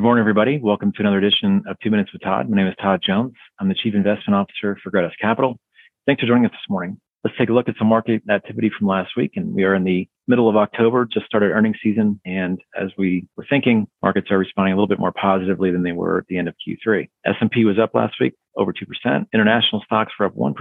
[0.00, 0.58] Good morning, everybody.
[0.58, 2.48] Welcome to another edition of Two Minutes with Todd.
[2.48, 3.34] My name is Todd Jones.
[3.58, 5.58] I'm the Chief Investment Officer for Gratus Capital.
[6.06, 6.98] Thanks for joining us this morning.
[7.22, 9.32] Let's take a look at some market activity from last week.
[9.36, 12.18] And we are in the middle of October, just started earnings season.
[12.24, 15.92] And as we were thinking, markets are responding a little bit more positively than they
[15.92, 17.06] were at the end of Q3.
[17.26, 19.26] S&P was up last week over 2%.
[19.34, 20.54] International stocks were up 1%.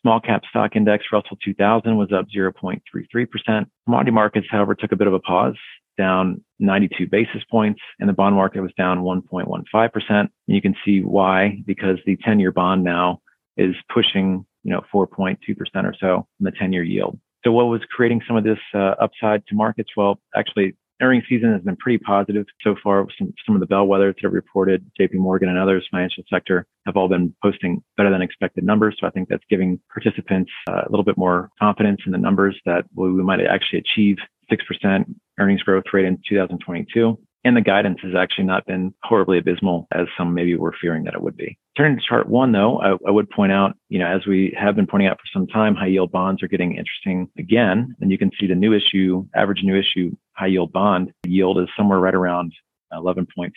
[0.00, 3.66] Small cap stock index Russell 2000 was up 0.33%.
[3.84, 5.58] Commodity markets, however, took a bit of a pause
[5.98, 9.92] down 92 basis points and the bond market was down 1.15%.
[10.10, 13.20] And you can see why, because the 10 year bond now
[13.56, 15.36] is pushing, you know, 4.2%
[15.84, 17.18] or so in the 10 year yield.
[17.44, 19.90] So what was creating some of this uh, upside to markets?
[19.96, 23.06] Well, actually earnings season has been pretty positive so far.
[23.18, 26.96] Some, some of the bellwethers that have reported, JP Morgan and others, financial sector, have
[26.96, 28.96] all been posting better than expected numbers.
[29.00, 32.58] So I think that's giving participants uh, a little bit more confidence in the numbers
[32.66, 34.16] that we might actually achieve
[34.50, 35.04] 6%
[35.38, 37.18] earnings growth rate in 2022.
[37.44, 41.14] And the guidance has actually not been horribly abysmal as some maybe were fearing that
[41.14, 41.56] it would be.
[41.76, 44.74] Turning to chart one, though, I, I, would point out, you know, as we have
[44.74, 47.94] been pointing out for some time, high yield bonds are getting interesting again.
[48.00, 51.68] And you can see the new issue, average new issue high yield bond yield is
[51.76, 52.52] somewhere right around
[52.92, 53.50] 11.4%.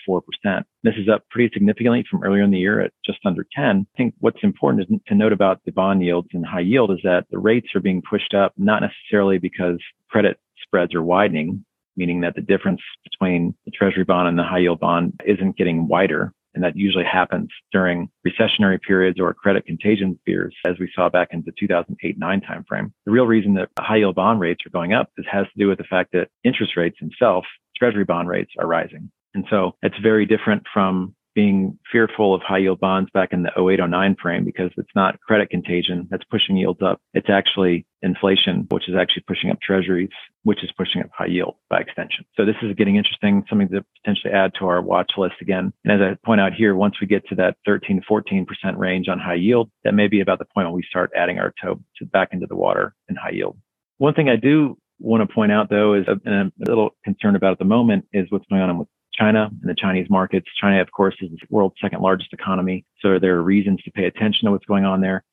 [0.83, 3.87] This is up pretty significantly from earlier in the year at just under 10.
[3.93, 7.25] I think what's important to note about the bond yields and high yield is that
[7.31, 9.77] the rates are being pushed up, not necessarily because
[10.09, 11.63] credit spreads are widening,
[11.95, 15.87] meaning that the difference between the treasury bond and the high yield bond isn't getting
[15.87, 16.33] wider.
[16.61, 21.29] And that usually happens during recessionary periods or credit contagion fears, as we saw back
[21.31, 22.91] in the 2008-9 timeframe.
[23.07, 25.67] The real reason that high yield bond rates are going up is has to do
[25.67, 29.09] with the fact that interest rates themselves, treasury bond rates are rising.
[29.33, 33.49] And so it's very different from being fearful of high yield bonds back in the
[33.57, 37.01] 0809 frame because it's not credit contagion that's pushing yields up.
[37.15, 40.09] It's actually inflation, which is actually pushing up treasuries,
[40.43, 42.25] which is pushing up high yield by extension.
[42.35, 45.73] So this is getting interesting, something to potentially add to our watch list again.
[45.83, 48.45] And as I point out here, once we get to that 13, to 14%
[48.77, 51.53] range on high yield, that may be about the point when we start adding our
[51.61, 53.57] toe to back into the water in high yield.
[53.97, 57.53] One thing I do want to point out though is I'm a little concerned about
[57.53, 60.47] at the moment is what's going on with China and the Chinese markets.
[60.59, 62.85] China, of course, is the world's second largest economy.
[63.01, 65.23] So there are reasons to pay attention to what's going on there.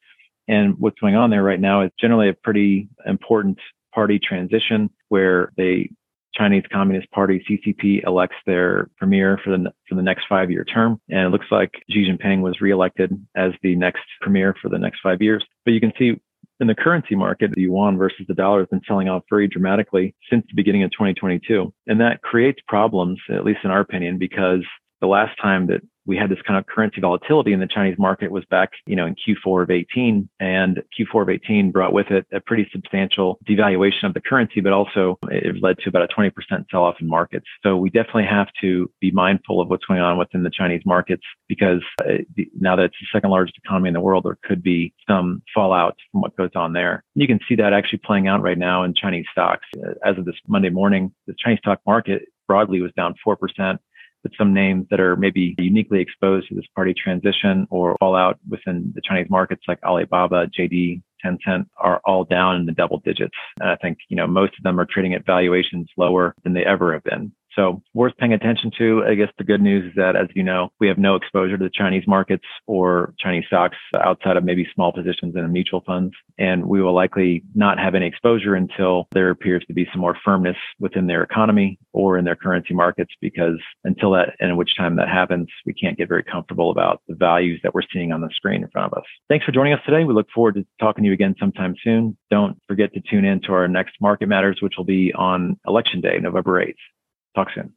[0.49, 3.59] And what's going on there right now is generally a pretty important
[3.95, 5.87] party transition where the
[6.35, 11.01] Chinese Communist Party CCP elects their premier for the for the next five year term,
[11.09, 15.01] and it looks like Xi Jinping was reelected as the next premier for the next
[15.03, 15.45] five years.
[15.65, 16.21] But you can see
[16.61, 20.15] in the currency market, the yuan versus the dollar has been selling off very dramatically
[20.31, 21.73] since the beginning of 2022.
[21.87, 24.65] And that creates problems, at least in our opinion, because
[25.01, 28.33] the last time that we had this kind of currency volatility in the Chinese market
[28.33, 32.27] was back, you know, in Q4 of 18 and Q4 of 18 brought with it
[32.33, 36.33] a pretty substantial devaluation of the currency, but also it led to about a 20%
[36.71, 37.45] sell off in markets.
[37.63, 41.23] So we definitely have to be mindful of what's going on within the Chinese markets
[41.47, 42.23] because uh,
[42.59, 45.95] now that it's the second largest economy in the world, there could be some fallout
[46.11, 47.05] from what goes on there.
[47.17, 49.67] You can see that actually playing out right now in Chinese stocks.
[50.03, 53.79] As of this Monday morning, the Chinese stock market broadly was down 4%
[54.23, 58.93] with some names that are maybe uniquely exposed to this party transition or fallout within
[58.95, 63.34] the Chinese markets like Alibaba, JD, Tencent are all down in the double digits.
[63.61, 66.65] And I think, you know, most of them are trading at valuations lower than they
[66.65, 67.33] ever have been.
[67.57, 69.05] So worth paying attention to.
[69.05, 71.65] I guess the good news is that, as you know, we have no exposure to
[71.65, 76.15] the Chinese markets or Chinese stocks outside of maybe small positions in mutual funds.
[76.39, 80.17] And we will likely not have any exposure until there appears to be some more
[80.25, 84.97] firmness within their economy or in their currency markets, because until that, and which time
[84.97, 88.31] that happens, we can't get very comfortable about the values that we're seeing on the
[88.33, 89.05] screen in front of us.
[89.29, 90.05] Thanks for joining us today.
[90.05, 92.17] We look forward to talking to you again sometime soon.
[92.31, 96.01] Don't forget to tune in to our next Market Matters, which will be on Election
[96.01, 96.75] Day, November 8th.
[97.34, 97.72] Talk soon.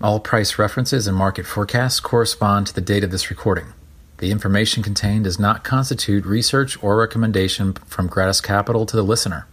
[0.00, 3.72] All price references and market forecasts correspond to the date of this recording.
[4.18, 9.46] The information contained does not constitute research or recommendation from Gratus Capital to the listener.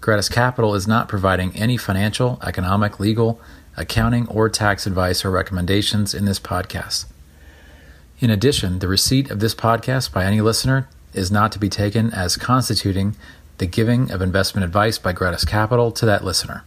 [0.00, 3.40] Gratus Capital is not providing any financial, economic, legal,
[3.76, 7.06] accounting, or tax advice or recommendations in this podcast.
[8.18, 12.12] In addition, the receipt of this podcast by any listener is not to be taken
[12.12, 13.16] as constituting
[13.62, 16.64] the giving of investment advice by Gratus Capital to that listener.